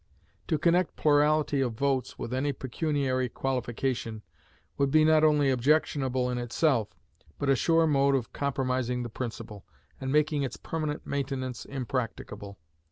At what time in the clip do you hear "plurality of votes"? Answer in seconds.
0.95-2.17